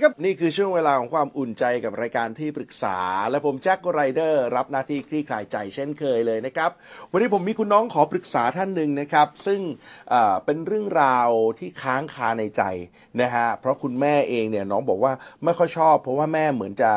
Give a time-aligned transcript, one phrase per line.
[0.00, 2.98] ดีครับ นี่คือช่วงเวลาของความอุ่นใจกับรายการที่ปรึกษา
[3.30, 6.70] และผมแจ็คไรเดอร์รับหน้าที่คลี่คลายใจเช่นเคยเลยนะครับ
[7.10, 9.60] วันนี้ผมมีคุณน้องขอปรึกษาท่านหนึ่งนะครับ ซึ่ง
[10.10, 12.62] เเป็นเรื่องราวที่ค้างคาในใจ
[13.20, 15.12] นะฮะเพราะคุณแม่เองเนี่ยน้องบอกว่า
[15.44, 16.90] ไม่ค่อยชอบ เพราะว่าแม่เหมือนจะ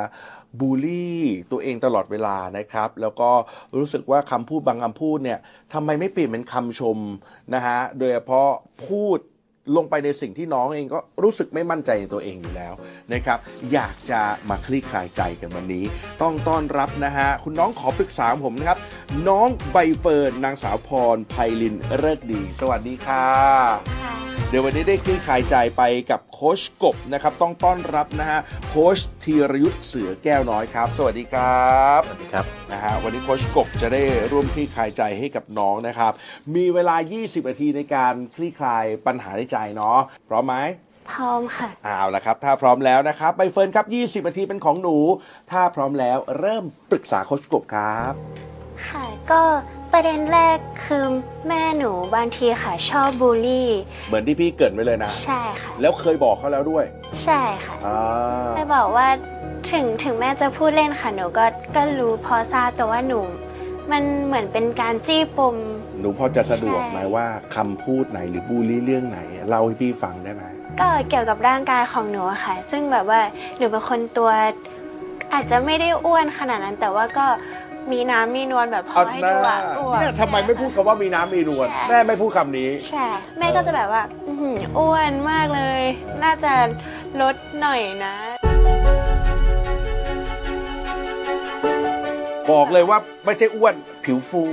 [0.59, 1.19] บูลลี่
[1.51, 3.29] ตัวเองตลอดเวลานะครับ แล้วก็
[3.77, 5.39] รู้สึกว่าคำพูดบางคำพูดเนี่ย
[5.73, 6.97] ทำไมไม่เปลี่ยนเป็นคำชม
[7.53, 8.49] นะฮะโดยเฉพาะ
[8.87, 9.19] พูด
[9.75, 12.73] ลงไปในสิ่งที่น้องเองก็รู้สึกไม่มั่นใจในตัวเองอยู่แล้ว
[13.13, 13.37] นะครับ
[13.73, 15.85] อยากจะมาคลี่คลายใจกันวันนี้
[16.21, 18.79] ต้องต้อนรับนะฮะ คุณน้องขอปรึกษาผมนะครับ
[19.27, 23.25] น้องใบเฟิร์นนางสาวพรไพลินเลิศดี สวัสดีค่ะ
[24.49, 34.01] เดี๋ยววันนี้ได้คลี่คลายใจไปกับโค้ชกบนะครับ ต้องต้อนรับนะฮะโค้ชธีรยุทธ์เสือแก้วน้อยครับ สวัสดีครับสวัสดีครับนะฮะวันนี้โค้ชกบจะได้
[34.31, 36.11] ร่วมคลี่คลายใจให้กับน้องนะครับ
[36.55, 39.97] มีเวลา 20 นาทีในการคลี่คลายปัญหาในใจเนาะ
[40.29, 40.55] พร้อมไหม
[41.11, 43.85] พร้อมค่ะเอาละครับ ถ้าพร้อมแล้วนะครับใบเฟิร์นครับ
[44.23, 44.97] 20นาทีเป็นของหนู
[45.51, 48.13] ถ้าพร้อมแล้วเริ่มปรึกษาโค้ชกบครับ
[48.87, 49.41] ค่ะก็
[49.93, 51.05] ประเด็นแรกคือ
[51.47, 53.69] แม่หนูบางทีค่ะชอบบูลลี่
[54.07, 56.85] เหมือนที่พี่เกริดไว้เลยนะ ใช่ค่ะ แล้วเคยบอกเขาแล้วด้วย
[57.23, 57.99] ใช่ค่ะอ่า
[58.55, 59.07] แม่บอกว่า
[59.71, 61.45] ถึงถึงแม่จะพูดเล่นค่ะหนูก็
[61.75, 63.19] ก็รู้พอทราบแต่ว่าหนู
[63.91, 65.55] มันเหมือนเป็นการจี้ปม
[66.01, 70.43] หนูพอจะสะดวกใช่ไหมว่าคำพูดไหนหรือบูลลี่เรื่องไหนเล่าให้พี่ฟังได้ไหม
[70.79, 73.21] ก็เกี่ยวกับร่างกายของหนูอะค่ะ ซึ่งแบบว่า
[73.57, 74.31] หนูเป็นคนตัว
[75.33, 77.25] อาจจะไม่ได้อ้วนขนาดนั้น แต่ว่าก็
[77.91, 83.05] มีน้ำมีนวลแบบพอให้ดูอะอ้วนเนี่ยทำไมไม่พูดคำว่ามีน้ำมีนวลใช่แม่ไม่พูดคำนี้ ใช่
[83.39, 85.81] แม่ก็จะแบบว่า อื้อหืออ้วนมากเลย
[86.23, 86.53] น่าจะ
[87.21, 88.15] ลดหน่อยนะ
[92.51, 94.43] บอกเลยว่าไม่ใช่อ้วนผิวฟู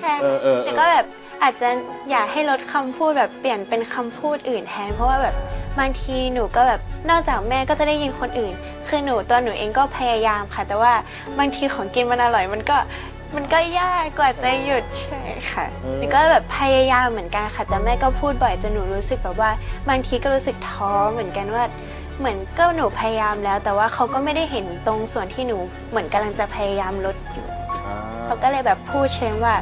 [0.00, 1.06] ใช่เออเออเออแต่ก็แบบ
[1.42, 1.68] อาจจะ
[2.10, 5.34] อยากให้ลดคำพูดแบบเปลี่ยนเป็นคำพูดอื่นแทนเพราะว่าแบบ
[5.78, 6.80] บางทีหนูก็แบบ
[7.10, 8.52] นอกจากแม่ก็จะได้ยินคนอื่น
[8.88, 10.92] คือหนูตัวหนูเองก็พยายามค่ะ แต่ว่า
[11.38, 12.76] บางทีของกินมันอร่อยมันก็
[13.36, 15.20] มันก็ยากกว่าจะหยุดใช่
[15.52, 15.64] ค่ะ
[15.98, 19.50] หนูก็แบบพยายามเหมือนกันค่ะ แต่แม่ก็พูดบ่อยจนหนูรู้สึกแบบว่า
[19.88, 21.64] บางทีก็รู้สึกท้อเหมือนกันว่า
[22.18, 25.58] เหมือนก็หนูพยายามแล้ว แต่ว่าเขาก็ไม่ได้เห็นตรงส่วนที่หนู
[25.90, 27.46] เหมือนกำลังจะพยายามลดอยู่
[27.86, 29.54] อ่าเขาก็เลยแบบพูดเชิงว่า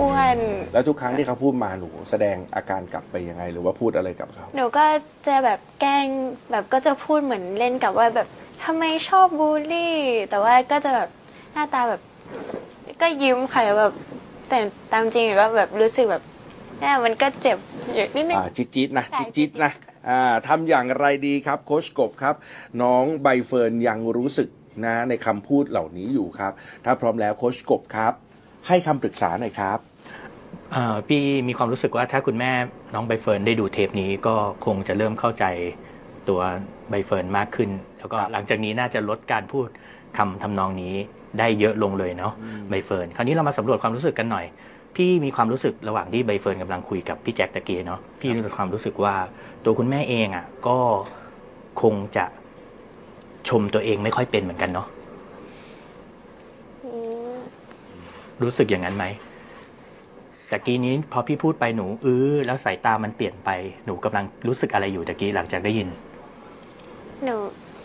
[0.00, 0.38] อ้วน
[0.72, 4.84] แล้วทุกครั้งที่เขาพูดมาหนูแสดงอาการกลับไปยังไง หรือว่าพูดอะไรกับเขาหนูก็
[5.26, 6.06] จะแบบแกล้ง
[6.50, 8.28] แบบก็จะพูดเหมือนเล่นกับว่าแบบ
[8.64, 9.96] ทำไมชอบบูลลี่
[10.30, 11.08] แต่ว่าก็จะแบบ
[11.52, 12.00] หน้าตาแบบ
[13.00, 13.94] ก็ยิ้มค่ะแบบ
[14.48, 14.58] แต่
[14.92, 16.22] ตามจริงก็แบบรู้สึกแบบ
[16.80, 17.58] เนี่ยมันก็เจ็บ
[17.94, 19.95] อยู่นิดนึง อ่าจิ๊ดจิ๊ดนะ ใช่จิ๊ดจิ๊ดนะอ่า
[20.48, 22.34] ทำอย่างไรดีครับโค้ชกบครับ
[22.82, 24.48] น้องใบเฟิร์นยังรู้สึก
[24.84, 26.52] นะในคำพูดเหล่านี้อยู่ครับ
[26.84, 28.12] ถ้าพร้อมแล้วโค้ชกบครับ
[28.68, 29.78] ให้คำปรึกษาหน่อยครับ
[30.72, 32.52] เอ่อพี่มีความรู้สึกว่าถ้าคุณแม่
[32.94, 34.34] น้องใบเฟิร์นได้ดูเทปนี้ก็
[34.66, 35.44] คงจะเริ่มเข้าใจ
[36.28, 36.40] ตัว
[36.90, 39.68] ใบเฟิร์นมากขึ้น แล้วก็ครับหลังจากนี้น่าจะลดการพูด
[40.16, 40.94] คำทำนองนี้
[41.38, 42.32] ได้เยอะลงเลยเนาะ
[42.68, 44.46] ใบเฟิร์นคราวนี้เรามาสำรวจความรู้สึกกันหน่อย
[44.96, 49.14] พี่มีความรู้สึกระหว่างที่ใบเฟิร์นกำลังคุยกับพี่แจ็คตะเกี้เนาะพี่มีความรู้สึกว่า
[49.64, 50.78] ตัวคุณแม่เองอะ ก็
[51.82, 52.24] คงจะ
[53.48, 54.86] ชมตัวเองไม่ค่อยเป็นเหมือนกันเนาะ
[58.42, 59.04] รู้สึกอย่างนั้นไหม
[60.50, 63.50] ตะกี้นี้พอพี่พูดไปหนูอื้อแล้วสายตามันเปลี่ยนไป
[63.84, 65.88] หนูกำลังรู้สึกอะไรอยู่ตะกี้หลังจากได้ยิน
[67.24, 67.36] หนู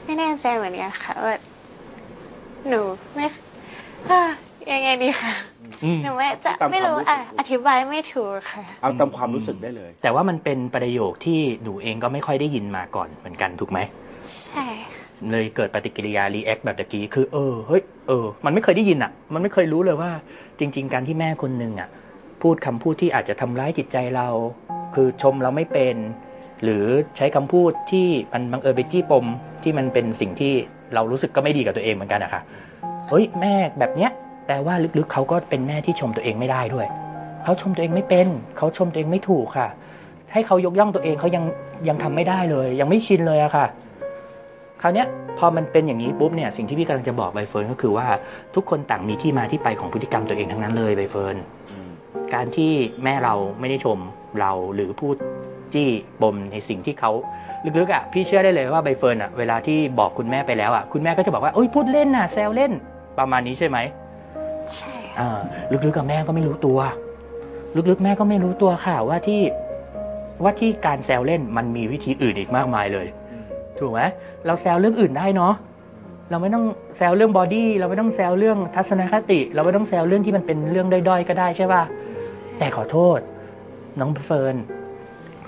[0.03, 1.35] ไม่แน่ใจเหมือนกันค่ะว่า
[2.69, 2.81] หนู
[3.15, 3.25] ไม่
[4.71, 5.33] ยังไงดีค่ะ
[5.83, 13.79] อืมหนูไม่จะตามความไม่รู้รู้สึก อะอธิบายไม่ถูกค่ะ เอาตามความรู้สึกได้เลย แต่ว่ามันเป็นประโยคที่หนูเองก็ไม่ค่อยได้ยินมาก่อนเหมือนกันถูกไหม
[14.49, 15.01] ใช่ค่ะ
[15.31, 20.11] เลยเกิดปฏิกิริยา รีแอคแบบตะกี้ คือ เออ เฮ้ย เออ มันไม่เคยได้ยินอะ มันไม่เคยรู้เลยว่า
[20.59, 21.89] จริง ๆ การที่แม่คนหนึ่งอะ
[22.41, 24.27] พูดคำพูดที่อาจจะทำร้ายจิตใจเรา
[24.95, 25.95] คือชมเราไม่เป็น
[26.63, 26.85] หรือ
[27.17, 29.25] ใช้คำพูดที่มันบังเอิญไปจี้ปม
[29.63, 30.53] ที่มันเป็นสิ่งที่
[30.93, 32.41] เรารู้สึกก็ไม่ดีกับตัวเองเหมือนกันอะค่ะ
[33.09, 34.11] เฮ้ย แม่แบบเนี้ย
[34.45, 36.87] แปลว่าลึกๆเขาก็เป็นแม่ที่ชมตัวเองไม่ได้ด้วย
[37.43, 38.27] เขาชมตัวเองไม่เป็น
[38.57, 39.67] เขาชมตัวเองไม่ถูกค่ะ
[40.33, 41.43] ให้เขายกย่องตัวเองเขายัง
[41.87, 43.65] ยังทำไม่ได้เลย ยังไม่ชินเลยอะค่ะ
[44.81, 45.07] คราวเนี้ย
[45.37, 48.07] พอมันเป็นอย่างนี้ปุ๊บเนี่ยสิ่งที่พี่กำลังจะบอกใบเฟิร์นก็คือว่า
[48.55, 51.35] ทุกคนต่างมีที่มาที่ไปของพฤติกรรมตัวเองทั้งนั้นเลยใบเฟิร์น
[52.33, 52.71] การที่
[53.03, 53.97] แม่เราไม่ได้ชม
[54.39, 55.15] เราหรือพูด
[55.73, 55.89] จี้
[56.21, 57.11] ปมในสิ่งที่เขา
[57.79, 62.71] ลึกๆอะพี่เชื่อได้เลยว่าใบเฟิร์นอะเวลาที่บอกคุณแม่ไปแล้วอะคุณแม่ก็จะบอกว่าเอ้ยพูดเล่นน่ะแซวเล่น
[63.19, 63.77] ประมาณนี้ใช่ไหม
[64.77, 65.39] ใช่อ่า
[65.71, 66.79] ลึกๆกับแม่ก็ไม่รู้ตัว
[67.89, 69.41] ลึกๆ แม่ก็ไม่รู้ตัวค่ะ ว่าที่
[70.43, 73.07] ว่าที่การแซวเล่นมันมีวิธีอื่นอีกมากมายเลย
[73.79, 74.01] ถูกไหม
[74.45, 75.53] เราแซวเรื่องอื่นได้เนาะ
[76.29, 76.65] เราไม่ต้อง
[76.97, 81.83] แซวเรื่องบอดี้เราไม่ต้องแซวเรื่องทัศนคติ เราไม่ต้องแซวเรื่องที่มันเป็นเรื่องด้อยๆ ก็ได้ใช่ป่ะ
[82.59, 83.19] แต่ขอโทษ
[83.99, 84.55] น้องเฟิร์น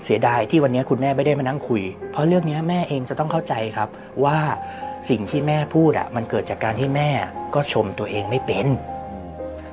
[0.04, 1.82] เสียดายที่วันนี้คุณแม่ไม่ได้มานั่งคุย
[2.12, 3.88] เพราะเรื่องนี้แม่เองจะต้องเข้าใจครับ
[4.24, 4.38] ว่า
[5.08, 7.10] สิ่งที่แม่พูดอะมันเกิดจากการที่แม่
[7.54, 8.66] ก็ชมตัวเองไม่เป็น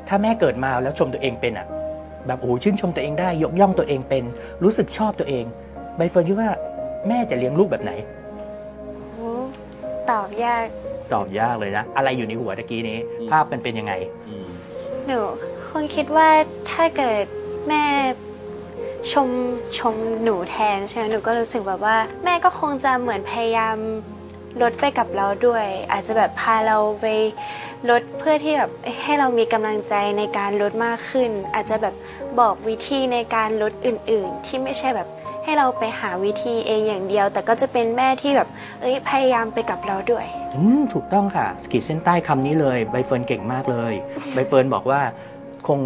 [0.07, 1.67] ถ้าแม่เกิดมาแล้วชมตัวเองเป็นอะ
[2.27, 4.23] แบบโอ้โหชื่นชมตัวเองได้ยกย่องตัวเองเป็น
[4.63, 5.45] รู้สึกชอบตัวเอง
[5.97, 6.49] ใบเฟิร์นคิดว่า
[7.07, 7.91] แม่จะเลี้ยงลูกแบบไหน
[9.13, 9.29] โอ้
[10.11, 10.65] ตอบยาก
[11.13, 13.93] ตอบยากเลยนะ อะไรอยู่ในหัวตะกี้นี้อืมภาพมันเป็นยังไง
[14.29, 14.49] อืม
[15.05, 15.19] หนู
[15.67, 16.29] คงคิดว่า
[16.71, 17.23] ถ้าเกิด
[17.67, 17.83] แม่
[19.11, 19.29] ชม
[19.77, 23.75] ชมหนูแทนใช่ไหมหนูก็รู้สึกแบบว่า แม่ก็คงจะเหมือนพยายาม
[24.61, 27.05] ลดไปกับเราด้วย อาจจะแบบพาเราไป
[27.89, 28.71] ลดเพื่อที่แบบ
[29.03, 31.95] ให้เรามีกำลังใจในการลดมากขึ้น อาจจะแบบ
[32.39, 35.07] บอกวิธีในการลดอื่น ๆ ที่ไม่ใช่แบบ
[35.43, 38.47] ให้เราไปหาวิธีเองอย่างเดียว แต่ก็จะเป็นแม่ที่แบบ
[38.81, 40.25] เอ้ยพยายามไปกับเราด้วย
[40.55, 43.93] อืมถูกต้องค่ะขีดเส้นใต้คำนี้เลยใบเฟิร์นเก่งมากเลย
[44.33, 45.01] ใบเฟิร์นบอกว่า
[45.67, 45.79] คง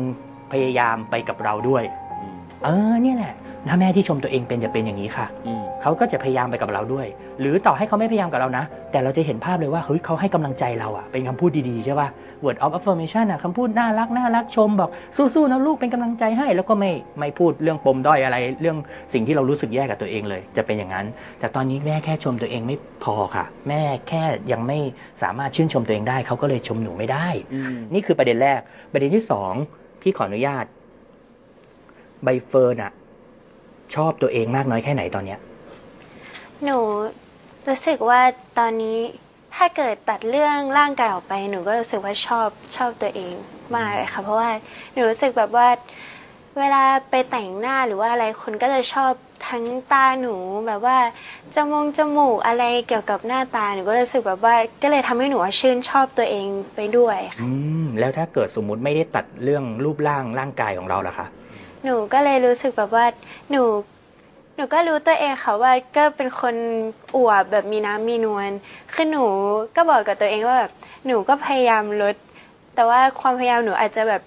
[0.52, 1.84] พยายามไปกับเราด้วย
[2.22, 3.34] อืมเออเนี่ยแหละ
[3.70, 7.08] ถ้าแม่ที่ชมตัวเองเป็นจะเป็นอย่างนี้ค่ะ อืม เขาก็จะพยายามไปกับเราด้วย
[7.40, 12.08] หรือต่อให้เขาไม่พยายามกับเรานะ แต่เราจะเห็นภาพเลยว่าเฮ้ยเขาให้กำลังใจเราอะเป็นคำพูดดีๆใช่ป่ะ
[12.44, 18.78] word of affirmation อะคำพูดน่ารักน่ารักชมบอกสู้ๆนะลูกเป็นกำลังใจให้ แล้วก็ไม่ไม่พูดเรื่องปมด้อยอะไร เรื่อง
[19.14, 21.06] สิ่งที่เรารู้สึกแย่กับตัวเองเลย จะเป็นอย่างนั้น
[21.40, 24.80] แต่ตอนนี้แม่แค่ชมตัวเองไม่พอค่ะ แม่แค่ยังไม่
[25.24, 28.60] สามารถชื่นชมตัวเองได้เขาก็เลยชมหนูไม่ได้อืมนี่คือประเด็นแรก
[28.92, 29.54] ประเด็นที่สอง
[30.02, 30.66] พี่ขออนุญาต
[32.24, 32.92] ใบเฟิร์นอะ
[33.96, 35.40] ชอบตัวเองมากน้อยแค่ไหนตอนเนี้ย
[36.64, 36.78] หนู
[37.68, 38.22] รู้สึกว่า
[38.60, 39.00] ตอนนี้
[39.56, 43.34] ถ้าเกิดตัดเรื่องร่างกายออกไป หนูก็รู้สึกว่าชอบชอบตัวเอง
[43.76, 44.50] มากเลยค่ะ เพราะว่า
[44.94, 45.68] หนูรู้สึกแบบว่า
[46.60, 49.12] เวลาไปแต่งหน้าหรือว่าอะไรคนก็จะชอบ
[49.48, 50.36] ทั้งตาหนู
[50.68, 50.98] แบบว่า
[51.56, 57.50] จมงจมูกอะไรเกี่ยวกับหน้าตาหนูก็รู้สึกแบบว่า ก็เลยทำให้หนูว่าชื่นชอบตัวเองไปด้วยค่ะอื
[57.84, 61.28] มแล้วถ้าเกิดสมมุติไม่ได้ตัดเรื่องรูปร่างร่างกายของเราล่ะคะ
[61.84, 63.06] หนูก็เลยรู้สึกแบบว่า
[63.52, 63.64] หนู
[64.56, 66.56] หนูก็รู้ตัวเองค่ะว่าก็เป็นคน
[67.16, 68.52] อวบแบบมีน้ำมีนวล
[68.94, 69.26] คือหนู
[69.76, 70.72] ก็บอกกับตัวเองว่าแบบ
[71.06, 72.16] หนูก็พยายามลด
[72.76, 74.22] แต่ว่าความพยายามหนูอาจจะแบบ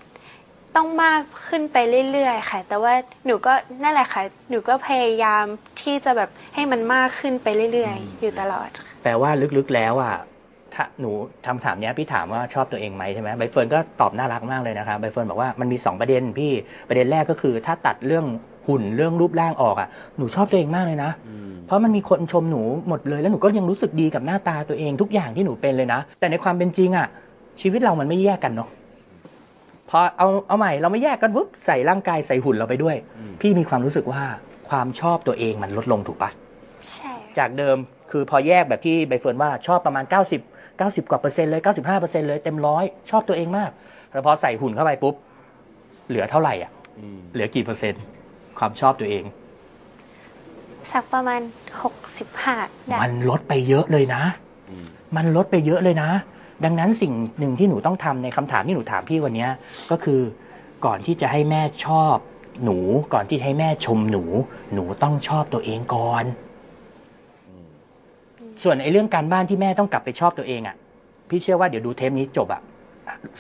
[0.77, 1.77] ต้องมากขึ้นไป
[2.13, 2.93] เรื่อยๆ ค่ะ แต่ว่า
[3.27, 3.53] หนูก็
[3.83, 5.45] นั่นแหละค่ะ หนูก็พยายาม
[5.83, 10.17] ที่จะแบบให้มันมากขึ้นไปเรื่อยๆ อยู่ตลอดค่ะแปลว่าลึกๆแล้วอะ
[10.75, 11.11] ถ้าหนู
[11.47, 16.53] ทำถามเนี้ยพี่ถามว่าชอบตัวเองไหมใช่ไหมใบเฟิร์นก็ตอบน่ารักมากเลยนะคะใบเฟิร์นบอกว่ามันมีสองประเด็นพี่
[16.89, 18.27] ประเด็นแรกก็คือถ้าตัดเรื่อง
[18.69, 27.07] หุ่นเรื่องรูปร่างออกอะหนูชอบตัวเองมากเลยนะอืมเพราะมันมีคนชมหนูหมดเลยแล้วหนูก็ยังรู้สึกดีกับหน้าตาตัวเองทุกอย่างที่หนูเป็นเลยนะ แต่ในความเป็นจริงอะ
[27.61, 28.69] ชีวิตเรามันไม่แยกกันเนาะ
[29.91, 34.23] พอเอาเอาใหม่เราไม่แยกกันปุ๊บใส่ร่างกายใส่หุ่นเราไปด้วยอืมพี่มีความรู้สึกว่า
[34.69, 36.31] ความชอบตัวเองมันลดลงถูกปะ
[36.93, 37.77] ใช่จากเดิม
[38.11, 43.71] คือพอแยกแบบที่ใบเฟิร์นว่าชอบประมาณ 90 90 กว่าเปอร์เซ็นต์เลย 95เปอร์เซ็นต์เลยเต็มร้อยชอบตัวเองมาก
[44.11, 45.15] แต่พอใส่หุ่นเข้าไปปุ๊บ
[46.09, 48.03] เหลือเท่าไหร่อะอืมเหลือกี่เปอร์เซ็นต์
[48.59, 49.25] ความชอบตัวเอง
[50.93, 51.41] สักประมาณ
[52.15, 54.23] 65ได้มันลดไปเยอะเลยนะ
[54.69, 54.85] อืม
[55.17, 56.11] มันลดไปเยอะเลยนะ
[56.65, 59.51] ดังนั้นสิ่งหนึ่งที่หนูต้องทำในคำถามที่หนูถามพี่วันเนี้ย
[59.91, 60.21] ก็คือ
[60.85, 62.17] ก่อนที่จะให้แม่ชอบ
[62.65, 62.79] หนู
[63.13, 64.25] ก่อนที่จะให้แม่ชมหนู
[64.75, 66.25] หนูต้องชอบตัวเองก่อน
[68.63, 70.77] ส่วนไอ้เรื่องการบ้านที่แม่ต้องกลับไปชอบตัวเองอะ่ะ
[71.29, 72.63] พี่เชื่อว่าเดี๋ยวดูเทปนี้จบอะ่ะ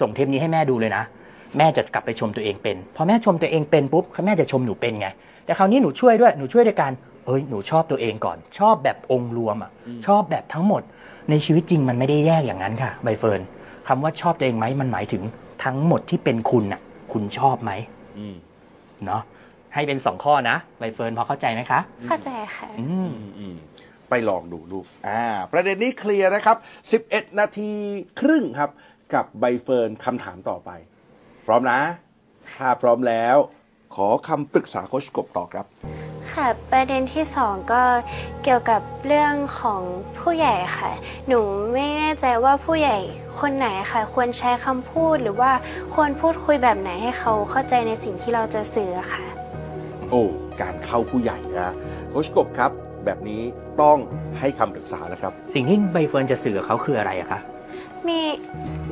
[0.00, 1.04] ส่งเทปนี้ให้แม่ดูเลยนะ
[1.56, 5.08] แม่จะกลับไปชมตัวเองเป็น พอแม่ชมตัวเองเป็นปุ๊บแม่จะชมหนูเป็นไง
[5.44, 6.92] แต่คราวนี้หนูช่วยด้วยหนูช่วยด้วยการ
[7.26, 9.70] เอ้ยหนูชอบตัวเองก่อน ชอบแบบองค์รวมอะ่ะ
[10.06, 10.82] ชอบแบบทั้งหมด
[11.30, 13.40] ในชีวิตจริงมันไม่ได้แยกอย่างนั้นค่ะใบเฟิร์น
[13.88, 15.22] คำว่าชอบตัวเองไหมมันหมายถึง
[15.64, 16.80] ทั้งหมดที่เป็นคุณน่ะ
[17.12, 17.72] คุณชอบไหม
[18.18, 18.36] อืม
[19.06, 19.22] เนาะ
[19.74, 23.56] ให้เป็นสองข้อนะใบเฟิร์นพอเข้าใจไหมคะ เข้าใจค่ะอืมอืมอืม
[24.10, 26.56] ไปลองดูลูกอ่า ประเด็นนี้เคลียร์นะครับ
[27.02, 27.70] 11 นาที
[28.20, 28.70] ครึ่งครับ
[29.14, 30.70] กับใบเฟิร์นคำถามต่อไป
[31.50, 31.80] พร้อมนะ
[32.56, 33.36] ถ้าพร้อมแล้ว
[33.94, 35.66] ขอคำปรึกษาโคชกบต่อครับ
[36.32, 37.82] ค่ะ ประเด็นที่สองก็
[38.42, 39.82] เกี่ยวกับเรื่องของ
[40.18, 40.90] ผู้ใหญ่ค่ะ
[41.28, 41.40] หนู
[41.74, 42.98] ไม่แน่ใจว่าผู้ใหญ่
[43.40, 45.52] คนไหนค่ะ ควรใช้คำพูดหรือว่า
[45.94, 49.24] ควรพูดคุยแบบไหนให้เขาเข้าใจในสิ่งที่เราจะสื่อค่ะ
[50.10, 50.22] โอ้
[50.60, 51.74] การเข้าผู้ใหญ่นะ
[52.10, 52.70] โคชกบครับ
[53.04, 53.42] แบบนี้
[53.82, 53.98] ต้อง
[54.38, 57.40] ให้คำปรึกษาแล้วครับ สิ่งที่ใบเฟิร์นจะสื่อกับเขาคืออะไรอะคะ
[58.08, 58.20] มี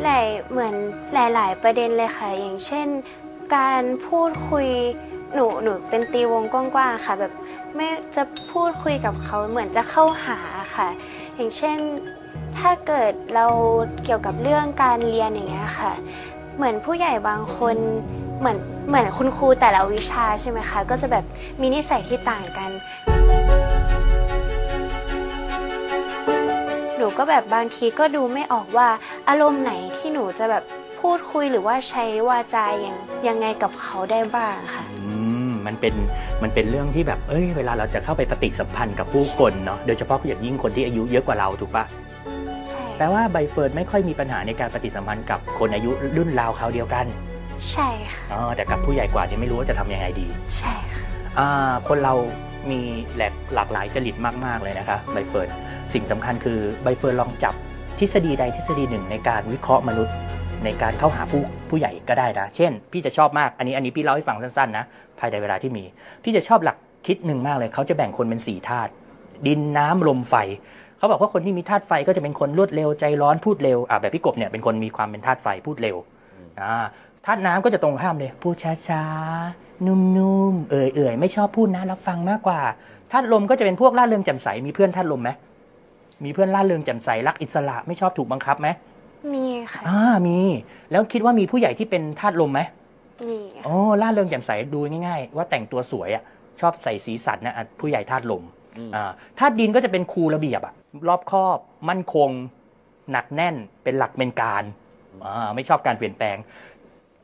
[0.02, 0.74] หลายเหมือน
[1.14, 2.86] หลาย ๆ ประเด็นเลยค่ะ อย่างเช่น
[3.56, 4.68] การพูดคุย
[5.34, 7.32] หนูหนูเป็นตีวงกว้างๆค่ะ แบบ
[7.74, 10.38] ไม่จะพูดคุยกับเขาเหมือนจะเข้าหา
[10.74, 10.88] ค่ะ
[11.34, 11.76] อย่างเช่น
[12.58, 13.46] ถ้าเกิดเรา
[14.04, 15.92] เกี่ยวกับเรื่องการเรียนอย่างเงี้ยค่ะ
[16.56, 17.76] เหมือนผู้ใหญ่บางคน
[18.38, 18.58] เหมือน
[18.88, 21.24] เหมือนคุณครูแต่ละวิชาใช่ไหมคะ ก็จะแบบ
[21.60, 22.70] มีนิสัยที่ต่างกัน
[27.18, 28.88] ก็แบบบางทีก็ดูไม่ออกว่า
[29.28, 30.64] อารมณ์ไหนที่หนูจะแบบ
[31.00, 32.96] พูดคุยหรือว่าใช้วาจาอย่าง
[33.28, 35.14] ยังไงกับเขาได้บ้างค่ะ อื
[35.48, 35.94] มมันเป็น
[36.42, 41.84] มันเป็นเรื่องที่แบบเอ้ยเวลาเราจะเข้าไปปฏิสัมพันธ์กับผู้คนเนาะโดยเฉพาะอย่างยิ่งคนที่อายุเยอะกว่าเราถูกปะ
[42.66, 47.06] ใช่แปลว่าใบเฟิร์นไม่ค่อยมีปัญหาในการปฏิสัมพันธ์กับคนอายุรุ่นราวคราวเดียวกัน
[47.70, 50.26] ใช่ค่ะอ๋อแต่กับผู้ใหญ่กว่าเนี่ยไม่รู้ว่าจะทำยังไงดี
[50.58, 51.02] ใช่ค่ะ
[51.38, 52.14] อ่าคนเรา
[52.70, 52.80] มี
[53.14, 55.48] แหลกหลากหลายจริตมาก ๆ เลยนะคะใบเฟิร์น
[55.96, 57.54] สิ่งสำคัญคือใบเฟิร์นลองจับ
[57.98, 60.14] ทฤษฎีใดทฤษฎีหนึ่งในการวิเคราะห์มนุษย์
[60.64, 64.84] ในการเข้าหาผู้ผู้ใหญ่ก็ได้นะเช่น พี่จะชอบมากอันนี้อันนี้พี่เล่าให้ฟังสั้นๆนะ
[65.18, 65.84] ภายในเวลาที่มี
[66.24, 66.76] พี่จะชอบหลัก
[67.06, 68.90] คิดหนึ่งมากเลยเขาจะแบ่งคนเป็นสี่ธาตุ
[69.46, 70.34] ดินน้ำลมไฟ
[70.98, 75.96] เขาบอกว่าคนที่มีธาตุไฟก็จะเป็นคนรวดเร็วใจร้อนพูดเร็วอะแบบพี่กบเนี่ยเป็นคนมีความเป็นธาตุไฟพูดเร็ว
[76.60, 76.84] อ่า
[77.26, 78.54] ธาตุน้ำก็จะตรงข้ามเลยพูด
[78.88, 79.96] ช้าๆนุ่
[80.52, 82.60] มๆเอื่อยๆไม่ชอบพูดนะรับฟังมากกว่า
[83.12, 85.30] ธาตุลมก็จะเป็นพวกล่าเริงแจ่มใสมีเพื่อนธาตุลมไหม
[86.24, 88.68] มีเพื่อนล่าเริงแจ่มใสรักอิสระไม่ชอบถูกบังคับไหม
[89.34, 90.38] มีค่ะอ่ามี
[90.90, 92.60] แล้วคิดว่ามีผู้ใหญ่ที่เป็นธาตุลมไหม
[93.28, 96.22] มีค่ะโอ้ล่าเริงแจ่มใสดูง่าย ๆ ว่าแต่งตัวสวยอะ
[96.60, 98.42] ชอบใส่สีสันนะอะผู้ใหญ่ธาตุลม
[98.78, 100.74] อืม อ่าธาตุดินก็จะเป็นครูระเบียบอะ
[101.08, 101.58] รอบคอบ
[101.88, 102.30] มั่นคง
[103.12, 104.64] หนักแน่นเป็นหลักเป็นการ
[105.24, 106.36] อ่าไม่ชอบการเปลี่ยนแปลง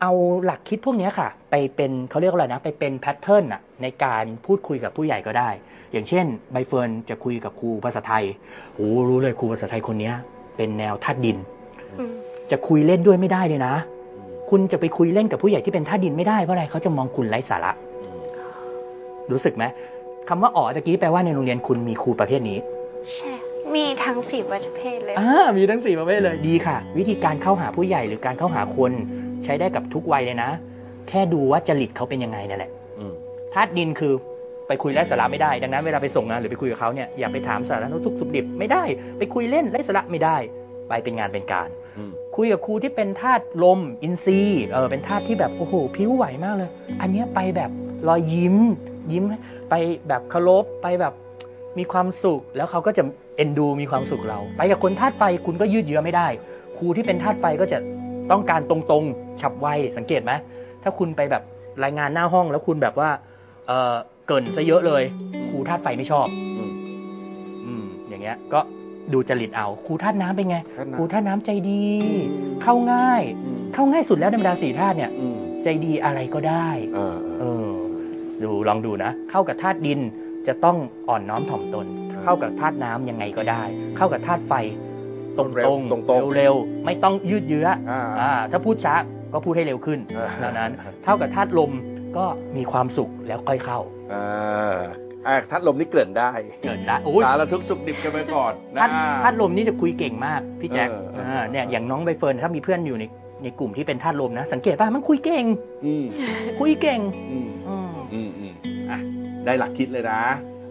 [0.03, 0.13] เอา
[0.45, 5.51] หลักคิดพวกเนี้ยค่ะ ไปเป็นเขาเรียกว่าอะไรนะ ไปเป็นแพทเทิร์นอะในการพูดคุยกับผู้ใหญ่ก็ได้
[5.93, 8.25] อย่างเช่น ใบเฟิร์นจะคุยกับครูภาษาไทย
[8.75, 10.15] โอ้รู้เลยครูภาษาไทยคนเนี้ย
[10.57, 11.37] เป็นแนวธาตุดิน
[11.99, 12.15] อืม
[12.51, 13.75] จะคุยเล่นด้วยไม่ได้เลยนะ
[14.51, 17.73] คุณจะไปคุยเล่นกับผู้ใหญ่ที่เป็นท่าตุดินไม่ได้เพราะอะไรเขาจะมองคุณไร้สาระ
[19.31, 19.65] รู้สึกไหม
[20.29, 22.59] คำว่าอ๋อตะกี้แปลว่าในโรงเรียนคุณมีครูประเภทนี้
[23.15, 23.33] ใช่
[23.75, 28.93] มีทั้งสี่ประเภทเลยอ่ามีทั้งสี่ประเภทเลยดีค่ะ วิธีการเข้าหาผู้ใหญ่หรือการเข้าหาคน
[29.45, 30.51] ใช้ได้กับทุกวัยเลยนะ
[31.09, 33.15] แค่ดูว่าจริตเขาเป็นยังไงนั่นแหละอืม
[33.55, 34.13] ธาตุดินคือ
[34.69, 38.83] ไปคุยไร้สาระไม่ได้ ดังนั้นเวลาไปส่งงานหรือไปคุยกับเขาเนี่ยอย่าไปถามสาระทุกข์สุขดิบไม่ได้
[39.19, 40.37] ไปคุยเล่นไร้สาระไม่ได้
[40.89, 41.69] ไปเป็นงานเป็นการ
[41.99, 46.71] อืมคุยกับครูที่เป็นธาตุลมอินทรีย์เออเป็นธาตุที่แบบโอ้โหผิวไหวมากเลย
[47.01, 47.71] อันเนี้ยไปแบบ
[48.09, 48.57] รอยยิ้ม
[49.13, 49.25] ยิ้ม
[49.71, 49.75] ไป
[50.09, 51.15] แบบเคารพไปแบบ
[51.79, 53.03] มีความสุขแล้วเขาก็จะ
[53.37, 56.29] เอ็นดูมีความสุขเรา ไปกับคนธาตุไฟคุณก็ยืดเยื้อไม่ได้
[56.79, 57.79] ครูที่เป็นธาตุไฟก็จะ
[58.33, 60.33] ต้องการตรงๆ ฉับไวสังเกตไหม
[60.83, 61.43] ถ้าคุณไปแบบ
[61.85, 63.11] รายงานหน้าห้องแล้วคุณแบบว่า
[63.67, 63.95] เออ
[64.29, 65.03] เกินซะเยอะเลย
[65.51, 66.27] ครูธาตุไฟไม่ชอบ
[66.59, 66.73] อืม
[67.67, 68.61] อืมอย่างเงี้ย ก็
[69.13, 72.23] ดูจริตเอาครูธาตุน้ำเป็นไงธาตุน้ำครูธาตุน้ำใจดีอืม
[72.63, 77.77] เข้าง่ายอืมเข้าง่ายสุดแล้วในบรรดาสี่ธาตุเนี่ยอืมใจดีอะไรก็ได้เออเอเอออ
[78.43, 80.01] ดูลองดูนะ เข้ากับธาตุดิน
[80.47, 80.77] จะต้อง
[81.09, 83.63] อ่อนน้อมถ่อมตนอ่าเข้ากับธาตุน้ำยังไงก็ได้
[83.97, 84.53] เข้ากับธาตุไฟ
[85.39, 88.95] ตรงเร็ตวรงตรงๆเร็วๆ ไม่ต้องยืดเยื้ออ่าอ่าถ้าพูดช้า
[89.33, 90.71] ก็พูดให้เร็วขึ้นอ่าเท่านั้น
[91.05, 91.73] เท่ากับธาตุลม
[92.17, 92.25] ก็
[92.57, 93.79] มีความสุขแล้วค่อยเข้า
[94.13, 94.79] อ่า
[95.27, 96.33] อะทัดลมนี่เกริ่นได้
[96.65, 103.05] เกิดได้โอ้ยสารทุกข์สุขดิบกันไปก่อนนะธาตุธาตุลมนี่จะคุยเก่งมากพี่แจ็คเออเอออ่าเนี่ยอย่างน้องใบเฟิร์นถ้ามีเพื่อนอยู่ใน
[103.43, 105.45] ในกลุ่มที่เป็นธาตุลมนะ สังเกตป่ะมันคุยเก่ง
[105.85, 106.05] อืม
[106.61, 108.53] คุยเก่งอืมอืมอืมอืม
[108.91, 108.99] อะ
[109.45, 110.21] ได้หลักคิดเลยนะ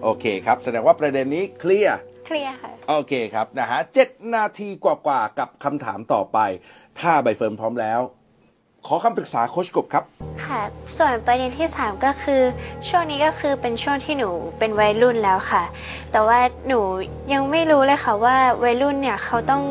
[0.04, 6.38] โอเคครับ แสดงว่าประเด็นนี้เคลียร์ เคลียร์ค่ะ โอเคครับนะฮะเจ็ดนาทีกว่าๆกับคำถามต่อไป
[7.00, 8.02] ถ้าใบเฟิร์นพร้อมแล้ว
[8.88, 10.04] ขอคำปรึกษาโคชกบครับ
[10.44, 10.62] ค่ะ
[10.98, 12.42] ส่วนประเด็นที่ 3 ก็คือ
[12.88, 15.64] ช่วงนี้ก็คือเป็นช่วงที่หนูเป็นวัยรุ่นแล้วค่ะ
[16.12, 16.80] แต่ว่าหนู
[17.34, 19.64] ยังไม่รู้เลยค่ะว่าวัยรุ่นเนี่ยเขาต้อง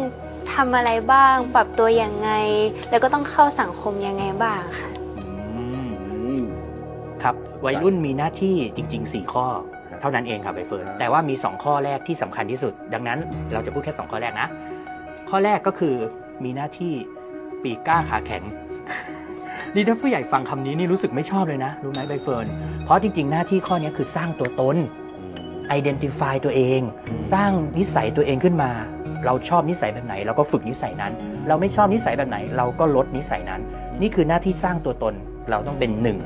[0.52, 2.30] ทำอะไรบ้าง ปรับตัวยังไง
[2.90, 4.90] แล้วก็ต้องเข้าสังคมยังไงบ้างค่ะ
[5.56, 6.42] อืมอืม
[7.22, 9.46] ครับวัยรุ่นมีหน้าที่จริง ๆ 4 ข้อ
[10.00, 13.18] เท่านั้นเองครับใบเฟิร์นครับแต่ว่ามี 2 ข้อแรกที่สำคัญที่สุด ดังนั้น
[13.52, 14.48] เราจะพูดแค่ 2 ข้อแรกนะ
[15.30, 15.94] ข้อแรกก็คือ
[16.44, 16.92] มีหน้าที่
[17.62, 18.42] ปีกกล้าขาแข็ง
[19.74, 22.46] นี่ถ้าผู้ใหญ่ฟังคำนี้นี่รู้สึกไม่ชอบเลยนะรู้ไหมใบเฟิร์น
[22.84, 24.76] เพราะจริง ๆ หน้าที่ข้อนี้คือสร้างตัวตน
[25.18, 25.34] อืม
[25.78, 28.70] identify ตัวเองอืมสร้างนิสัยตัวเองขึ้นมา
[29.26, 31.12] เราชอบนิสัยแบบไหน เราก็ฝึกนิสัยนั้น
[31.48, 33.60] เราไม่ชอบนิสัยแบบไหน เราก็ลดนิสัยนั้น
[34.00, 35.14] นี่คือหน้าที่สร้างตัวตน
[35.50, 36.18] เราต้องเป็นหนึ่ง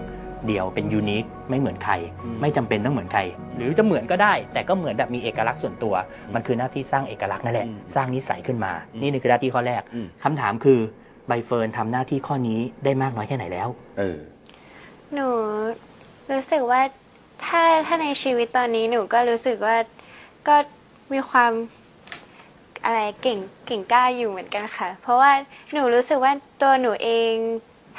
[0.47, 1.95] เดียวเป็นยูนิคไม่เหมือนใคร
[2.41, 3.21] ไม่จำเป็นต้องเหมือนใคร
[3.57, 5.95] หรือจะเหมือนก็ได้ แต่ก็เหมือนแบบมีเอกลักษณ์ส่วนตัว
[6.35, 10.79] มันคือหน้าที่สร้างเอกลักษณ์นั่นแหละอืมสร้างนิสัยขึ้นมาอืมนี่คือหน้าที่ข้อแรกอืมคำถามคือ
[11.29, 14.19] ใบเฟิร์นทำหน้าที่ข้อนี้ได้มากน้อยแค่ไหนแล้ว เออ
[15.15, 15.29] หนู
[16.33, 16.81] รู้สึกว่า
[17.45, 19.77] ถ้าถ้าในชีวิตตอนนี้หนูก็รู้สึกว่า
[20.49, 20.57] ก็
[21.13, 21.53] มีความ
[22.85, 25.33] อะไรเก่งเก่งกล้าอยู่เหมือนกันค่ะ เพราะว่า
[25.73, 26.33] หนูรู้สึกว่า
[26.63, 27.33] ตัวหนูเอง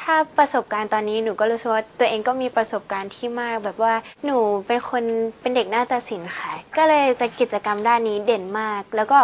[0.01, 3.93] ถ้าประสบการณ์ตอนนี้หนูก็รู้สึกว่าตัวเองก็มีประสบการณ์ที่มากแบบว่า
[4.25, 4.37] หนู
[4.67, 5.03] เป็นคน
[5.41, 9.19] เป็นเด็กหน้าตาศิลป์ค่ะ ก็เลยจะกิจกรรมด้านนี้เด่นมาก แล้วก็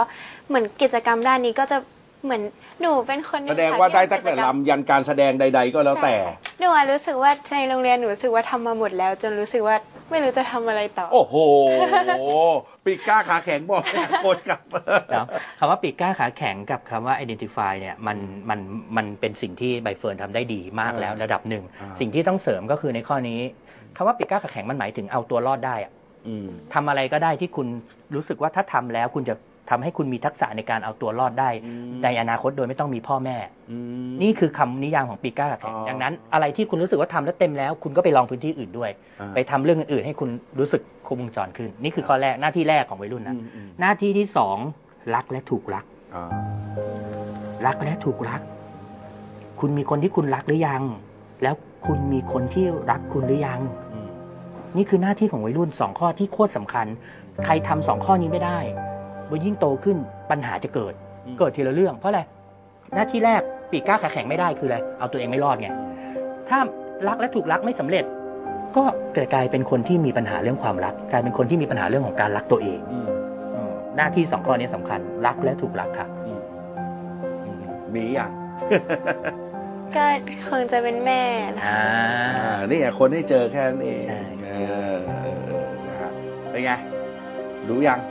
[0.47, 1.77] เหมือนกิจกรรมด้านนี้ก็จะ
[2.23, 2.41] เหมือน
[2.81, 9.75] หนูเป็นคนหนึ่แสดงค่ะว่าที่ได้ทำตั้งแต่กิจกรรม ลำยันการแสดงใด ๆ ก็แล้วแต่ ใช่ค่ะหนูอะรู้สึกว่าในโรงเรียนหนูรู้สึกว่าทำมาหมดแล้ว จนรู้สึกว่า
[10.09, 11.35] ไม่รู้จะทำอะไรต่อ โอ้โห
[12.85, 13.83] ปีกกล้าขาแข็งบอก
[14.23, 14.61] โกดกลับ
[15.11, 15.25] แล้ว
[15.59, 18.17] คำว่าปีกกล้าขาแข็งกับคำว่า identify เนี่ยมัน
[18.49, 18.59] มัน
[18.97, 23.39] มันเป็นสิ่งที่ใบเฟิร์นทำได้ดีมากแล้วอ่าระดับหนึ่ง อ่า สิ่งที่ต้องเสริมก็คือในข้อนี้
[23.95, 25.91] คำว่าปีกกล้าขาแข็งมันหมายถึงเอาตัวรอดได้อะ
[26.27, 27.67] อืม ทำอะไรก็ได้ที่คุณ
[28.15, 29.35] รู้สึกว่าถ้าทำแล้วคุณจะ
[29.71, 33.37] ทำให้คุณมีทักษะในการเอาตัวรอดได้อืมในอนาคตโดยไม่ต้องมีพ่อแม่
[33.71, 44.57] อืมนี่คือคำนิยามของปีกกล้าขาแข็งอ๋อดังนั้น อะไรที่คุณรู้สึกว่าทำแล้วเต็มแล้ว คุณก็ไปลองพื้นที่อื่นด้วยอ่าไปทำเรื่องอื่นๆให้คุณรู้สึกครบวงจรขึ้น นี่คือข้อแรกหน้าที่แรกของวัยรุ่นอืนะมอืมหน้าที่ที่สอง
[45.15, 45.85] รักและถูกรัก
[46.15, 46.25] อ่า
[47.65, 48.41] รักและถูกรัก
[49.59, 50.83] คุณมีคนที่คุณรักหรือยัง
[51.43, 53.59] แล้วคุณมีคนที่รักคุณหรือยัง
[53.93, 54.07] อืม
[54.77, 56.87] นี่คือหน้าที่ของวัยรุ่นสองข้อที่โคตรสำคัญ
[57.45, 58.59] ใครทำสองข้อนี้ไม่ได้
[59.31, 59.97] ว่ายิ่งโตขึ้น
[60.31, 60.93] ปัญหาจะเกิด
[61.39, 62.21] เกิดทีละเรื่อง เพราะอะไร
[62.95, 65.69] หน้าที่แรกปีกกล้าขาแข็งไม่ได้คืออะไรเอาตัวเองไม่รอดไง
[66.49, 66.59] ถ้า
[67.07, 68.05] รักและถูกรักไม่สำเร็จ
[68.75, 68.83] ก็
[69.13, 73.09] เกิดกลายเป็นคนที่มีปัญหาเรื่องความรัก กลายเป็นคนที่มีปัญหาเรื่องของการรักตัวเองอืม
[73.55, 76.41] อืมหน้าที่สองข้อนี้สำคัญ รักและถูกรักค่ะอืม
[77.45, 77.61] อืม
[77.95, 78.31] มีอย่าง
[79.95, 80.05] ก็
[80.49, 81.21] คงจะเป็นแม่
[81.55, 81.83] นะคะอ่า
[82.37, 84.49] อ่านี่ไงคนให้เจอแค่นั้นเองใช่เอ
[84.95, 86.11] อเออเออนะฮะ
[86.49, 86.71] เป็นไง
[87.69, 88.10] รู้ยังดูแล้วค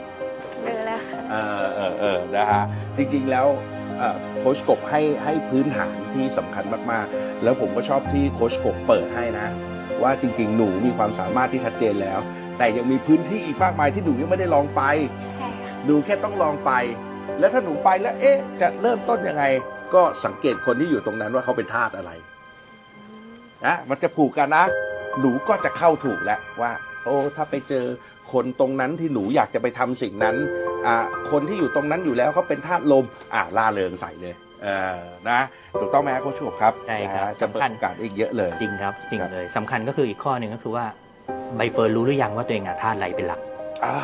[1.31, 2.63] เออเออเออนะฮะ
[2.97, 3.47] จริงๆแล้ว
[3.97, 9.47] เอ่อโค้ชกบให้ให้พื้นฐานที่สำคัญมากๆ แล้วผมก็ชอบที่โค้ชกบเปิดให้นะ
[10.03, 12.19] ว่าจริง ๆ หนูมีความสามารถที่ชัดเจนแล้ว
[12.57, 14.81] แต่ยังมีพื้นที่อีกมากมายที่หนูยังไม่ได้ลองไป
[15.21, 15.51] ใช่ค่ะ
[15.85, 16.71] หนูแค่ต้องลองไป
[17.39, 19.43] แล้วถ้าหนูไปแล้วเอ๊ะ จะเริ่มต้นยังไง
[19.93, 22.11] ก็สังเกตคนที่อยู่ตรงนั้นว่าเขาเป็นทาสอะไร
[23.65, 24.63] นะมันจะผูกกันนะ
[25.19, 26.71] หนูก็จะเข้าถูกแล้วว่า
[27.03, 27.85] โอ้ถ้าไปเจอ
[28.31, 30.35] คนตรงนั้นที่หนูอยากจะไปทำสิ่งนั้น
[30.85, 30.95] อ่า
[31.31, 34.99] คนที่อยู่ตรงนั้นอยู่แล้วเขาเป็นธาตุลมอ่าล่าเริงใส่เลยเออ
[35.29, 35.39] นะ
[35.79, 40.85] ถูกต้องไหมครับโค้ชบครับใช่ครับนะฮะจะเปิดสำคัญโอกาสอีกเยอะเลย จริงครับจริงครับเลยสำคัญก็คืออีกข้อหนึ่งก็คือว่า
[41.55, 43.39] ใบเฟิร์นรู้หรือยังว่าตัวเองอะธาตุอะไรเป็นหลัก
[43.85, 43.95] อ่า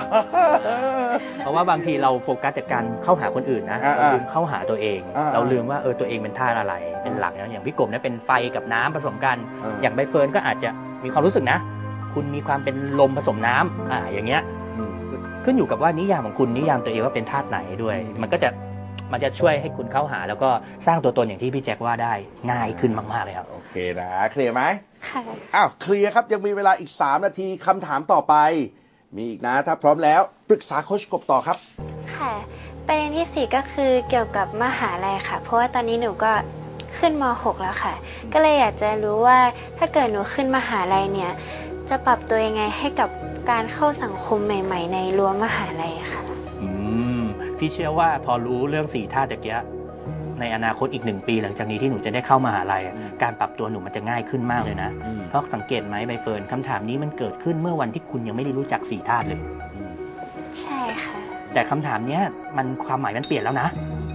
[1.39, 10.69] เพราะว่าบางทีเราโฟกัสแต่การเข้าหาคนอื่นนะอ่าเราลืมเข้าหาตัวเองอ่าเราลืมว่าเออตัวเองเป็นธาตุอะไรเป็นหลักนะอย่างพี่กบเนี่ยเป็นไฟกับน้ำผสมกันอ่าอย่างใบเฟิร์นก็อาจจะ
[11.03, 11.57] มีความรู้สึกนะ
[12.13, 14.41] คุณมีความเป็นลมผสมน้ำอ่าอย่างเงี้ย
[14.77, 14.93] อืม
[15.43, 18.49] ขึ้นอยู่กับว่านิยามของคุณนิยามตัวเองว่าเป็นธาตุไหนด้วย มันก็จะ
[19.11, 20.49] มันจะช่วยให้คุณเข้าหา แล้วก็
[20.85, 22.13] สร้างตัวตนอย่างที่พี่แจ็คว่าได้
[22.51, 24.61] ง่ายขึ้นมาก ๆ เลยครับ โอเคนะเคลียร์ไหม
[25.07, 25.21] ค่ะ
[25.55, 28.35] อ้าวเคลียร์ครับยังมีเวลาอีก 3 นาทีคำถามต่อไป
[29.15, 31.57] มีอีกนะถ้าพร้อมแล้วปรึกษาโคชกบต่อครับ
[32.15, 32.31] ค่ะ
[32.87, 36.31] ประเด็นที่สี่ก็คือเกี่ยวกับมหาลัยค่ะ เพราะว่าตอนนี้หนูก็
[36.97, 37.93] ขึ้นม .6 แล้วค่ะ
[38.33, 39.39] ก็เลยอยากจะรู้ว่า
[39.77, 41.31] ถ้าเกิดหนูขึ้นมหาลัยเนี่ย
[41.89, 43.09] จะปรับตัวยังไงให้กับ
[43.51, 46.21] การเข้าสังคมใหม่ ๆ ในรั้วมหาลัยค่ะ
[46.61, 46.69] อื
[47.19, 47.21] ม
[47.57, 49.65] พี่เชื่อว่าพอรู้เรื่องสี่ธาตุตะเกียะ
[50.39, 59.39] ในอนาคตอีกหนึ่งปี หลังจากนี้ที่หนูจะได้เข้ามหาลัยอะอืมการปรับตัวหนูมันจะง่ายขึ้นมากเลยนะอืมเพราะสังเกตไหมใบเฟิร์นคำถามนี้มันเกิดขึ้นเมื่อวันที่คุณยังไม่ได้รู้จักสี่ธาตุเลย
[59.75, 59.91] อืม
[60.61, 61.17] ใช่ค่ะ
[61.53, 62.21] แต่คำถามเนี้ย
[62.57, 63.67] มันความหมายมันเปลี่ยนแล้วนะ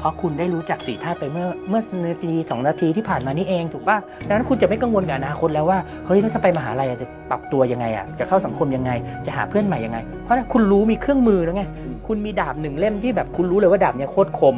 [0.02, 8.90] เพราะคุณได้รู้จักสี่ธาตุไปเมื่อเมื่อนาทีสองนาทีที่ผ่านมานี่เองถูกป่ะดังนั้นคุณจะไม่กังวลกับอนาคตแล้วว่าเฮ้ยแล้วถ้าไปมหาลัยจะปรับตัวยังไงอะจะเข้าสังคมยังไง
[9.26, 11.64] จะหาเพื่อนใหม่ยังไง เพราะคุณรู้มีเครื่องมือแล้วไง
[12.06, 14.56] คุณมีดาบหนึ่งเล่มที่แบบคุณรู้เลยว่าดาบเนี้ยโคตรคม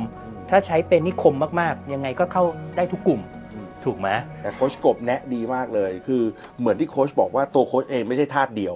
[0.51, 2.45] ถ้าใช้เป็นนี่คมมากๆ ยังไงก็เข้า
[2.77, 3.21] ได้ทุกกลุ่ม
[3.85, 4.09] ถูกไหม
[4.43, 6.23] แต่โค้ชกบแนะดีมากเลย คือ
[6.59, 8.75] เหมือนที่โค้ชบอกว่าตัวโค้ชเองไม่ใช่ธาตุเดียว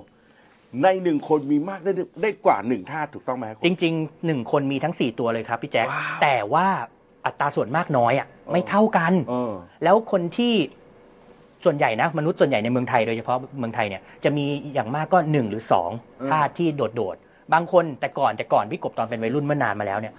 [0.83, 6.67] ในหนึ่งคนมีมากได้ได้กว่าหนึ่งธาตุถูกต้องไหมจริงๆหนึ่งคนมีทั้ง 4 ตัวเลยครับพี่แจ๊คว้าวแต่ว่า
[7.27, 9.53] อัตราส่วนมากน้อยอะไม่เท่ากัน เออ
[9.85, 10.55] แล้วคนที่
[11.65, 20.15] ส่วนใหญ่นะ มนุษย์ส่วนใหญ่ในเมืองไทยโดยเฉพาะเมืองไทยเนี่ยจะมีอย่างมากก็หนึ่งหรือสองอืมธาตุที่โดดๆ บางคนแต่ก่อนแต่ก่อนพี่กบตอนเป็นวัยรุ่นเมื่อนานมาแล้วเนี่ย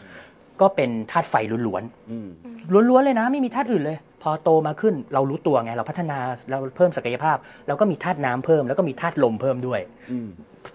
[0.61, 1.35] ก็เป็นธาตุไฟ
[1.67, 6.17] ล้วนอืม ๆล้วนๆเลยนะ ไม่มีธาตุอื่นเลย พอโตมาขึ้นเรารู้ตัวไง เราพัฒนา
[6.51, 9.79] เราเพิ่มศักยภาพ เราก็มีธาตุน้ำเพิ่ม แล้วก็มีธาตุลมเพิ่มด้วย
[10.11, 10.29] อืม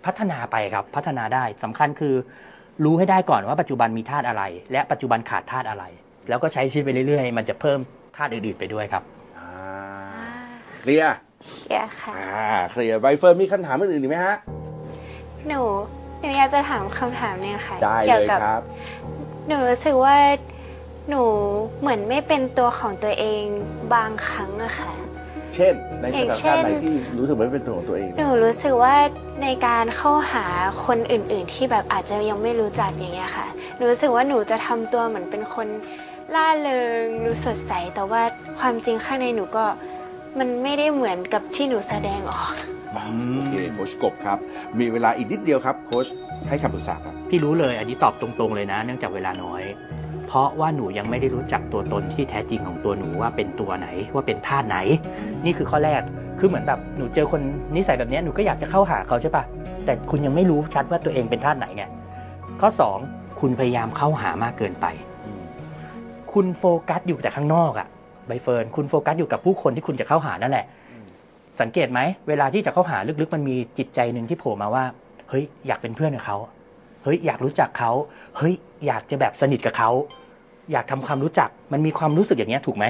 [0.07, 2.14] พัฒนาไปครับพัฒนาได้สำคัญคือ
[2.85, 5.85] รู้ให้ได้ก่อนว่าปัจจุบันมีธาตุอะไร และปัจจุบันขาดธาตุอะไร
[6.28, 7.78] แล้วก็ใช้ชีวิตไปเรื่อยๆ มันจะเพิ่ม
[8.16, 9.02] ธาตุอื่นๆไปด้วยครับ
[9.38, 9.48] อ่า
[10.80, 11.16] เคลียร์
[11.68, 14.37] เดี๋ยวค่ะอ่าเคลียร์ใบเฟิร์นมีคำถามอื่นๆอีกไหมฮะ
[15.48, 15.61] หนู
[16.20, 18.62] หนูอยากจะถามคำถามเนี่ยค่ะได้เกี่เลยกัครับ
[19.46, 20.16] หนูรู้สึกว่า
[21.08, 21.22] หนู
[21.80, 23.44] เหมือนไม่เป็นตัวของตัวเอง
[23.94, 24.90] บางครั้งอะค่ะ
[25.54, 28.96] เช่น ในสอย่างถานเช่การณ์นไหนที่รู้สึกไม่เป็นตัวของตัวเอง หนูรู้สึกว่า
[29.42, 30.44] ในการเข้าหา
[30.84, 35.66] คนอื่น ๆ ที่แบบอาจจะยังไม่รู้จักอย่างเงี้ยค่ะ หนูรู้สึกว่าหนูจะทำตัวเหมือนเป็นคน
[36.34, 38.22] ล่าเริงดูสดใส แต่ว่า
[38.58, 39.64] ความจริงข้างในหนูก็
[40.38, 42.54] มันไม่ได้เหมือนกับที่หนูแสดงออก
[43.36, 44.38] โอเคโคชกบครับ
[44.78, 46.06] มีเวลาอีกนิดเดียวครับ โคช
[46.48, 49.62] ให้คำปรึกษาครับ พี่รู้เลยอันนี้ตอบตรงๆเลยนะ เนื่องจากเวลาน้อย
[50.03, 50.03] พ
[50.35, 54.77] ราะว่าหนูยังไม่ได้รู้จักตัวตนที่แท้จริงของตัวหนูว่าเป็นตัวไหนว่าเป็นธาตุไหน
[55.44, 56.03] นี่คือข้อแรก
[56.38, 57.40] คือเหมือนแบบหนูเจอคน
[57.77, 59.44] นิสัยแบบนี้หนูก็อยากจะเข้าหาเขาใช่ปะ
[59.85, 61.85] แต่คุณยังไม่รู้ชัดว่าตัวเองเป็นธาตุไหนไง
[62.61, 62.99] ข้อสอง
[63.40, 64.87] คุณพยายามเข้าหามากเกินไป
[66.33, 67.88] คุณโฟกัสอยู่แต่ข้างนอกอะ
[68.27, 70.66] ใบเฟิร์นคุณโฟกัสอยู่กับผู้คนที่คุณจะเข้าหานั่นแหละ
[71.61, 74.85] สังเกตไหมเวลาที่จะเข้าหาลึกๆ มันมีจิตใจหนึ่งที่โผล่มาว่า
[75.31, 76.37] เฮ้ยอยากเป็นเพื่อนกับเขา
[77.05, 77.92] เฮ้ยอยากรู้จักเขา
[78.38, 78.55] เฮ้ย
[78.87, 79.90] อยากจะแบบสนิทกับเขา
[80.72, 82.85] อยากทำความรู้จัก มันมีความรู้สึกอย่างเนี้ยถูกไหม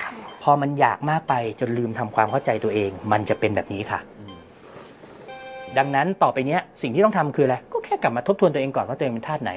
[0.00, 0.10] ค่ะ
[0.42, 4.00] พอมันอยากมากไปจนลืมทำความเข้าใจตัวเอง มันจะเป็นแบบนี้ค่ะ
[5.78, 9.52] ดังนั้นต่อไปเนี้ยสิ่งที่ต้องทำคืออะไรก็แค่กลับมาทบทวนตัวเองก่อนว่าตัวเองเป็นธาตุไหน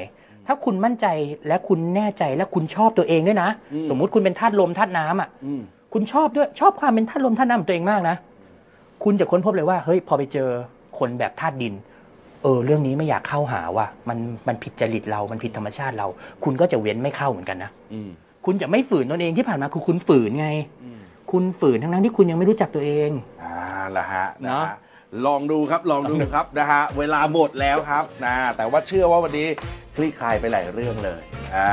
[0.47, 1.07] ถ้าคุณมั่นใจ
[1.47, 5.61] และคุณแน่ใจและคุณชอบตัวเองด้วยนะอืมสมมุติคุณเป็นธาตุลมธาตุน้ำอะอืม
[5.93, 8.15] คุณชอบด้วยชอบความเป็นธาตุลมธาตุน้ำของตัวเองมากนะ
[9.03, 10.49] คุณจะค้นพบเลยว่าเฮ้ยพอไปเจอ
[10.99, 11.73] คนแบบธาตุดิน
[12.45, 16.07] เออเรื่องนี้ไม่อยากเข้าหาว่ะมันมันผิดจริตเรา มันผิดธรรมชาติเรา
[16.43, 18.09] คุณก็จะเว้นไม่เข้าเหมือนกันนะอืม
[18.45, 20.49] คุณจะไม่ฝืนตนเองที่ผ่านมาคือคุณฝืนไง
[20.83, 20.99] อืม
[21.31, 23.09] คุณฝืนทั้งนั้นที่คุณยังไม่รู้จักตัวเอง
[23.43, 23.55] อ่า
[23.97, 24.75] ละฮะนะเนาะฮะ
[25.25, 29.47] ลองดูครับลองดูครับนะฮะเวลาหมดแล้วครับนะแต่ว่าเชื่อว่าวันนี้
[29.95, 31.21] คลี่คลายไปหลายเรื่องเลย
[31.55, 31.71] อ่า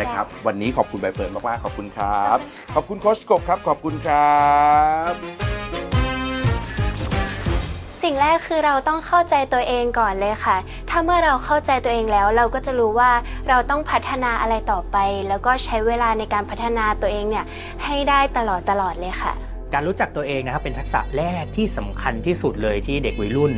[0.00, 2.38] นะครับ วันนี้ขอบคุณใบเฟิร์นมากๆขอบคุณครับ
[2.74, 4.40] ขอบคุณโคชกบครับ ขอบคุณครั
[5.12, 5.95] บ
[8.02, 10.56] สิ่งแรกคือเราต้องเข้าใจตัวเองก่อนเลยค่ะ
[10.90, 13.10] ถ้าเมื่อเราเข้าใจตัวเองแล้วเราก็จะรู้ว่า
[13.48, 14.96] เราต้องพัฒนาอะไรต่อไป
[15.28, 17.44] แล้วก็ใช้เวลาในการพัฒนาตัวเองเนี่ย
[17.84, 19.32] ให้ได้ตลอดตลอดเลยค่ะ
[19.74, 23.52] การรู้จักตัวเองนะครับเป็นทักษะแรกที่สำคัญที่สุดเลยที่เด็กวัยรุ่น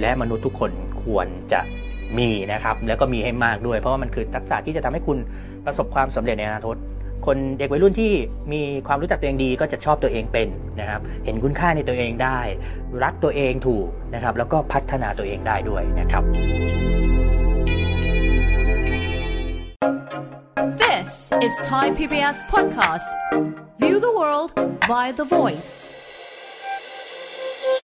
[0.00, 0.70] และมนุษย์ทุกคน
[1.04, 1.60] ควรจะ
[2.18, 5.18] มีนะครับ แล้วก็มีให้มากด้วย เพราะว่ามันคือทักษะที่จะทำให้คุณ
[5.66, 6.76] ประสบความสำเร็จในอนาคต
[7.26, 8.12] คนเด็กวัยรุ่นที่
[8.52, 10.48] มีความรู้จักตัวเองดีก็จะชอบตัวเองเป็น
[10.80, 12.38] นะครับ เห็นคุณค่าในตัวเองได้
[13.02, 16.24] รักตัวเองถูกนะครับ แล้วก็พัฒนาตัวเองได้ด้วยนะครับ
[20.82, 21.08] This
[21.46, 23.10] is Thai PBS podcast.
[23.78, 24.50] View the world
[24.88, 25.83] via the voice.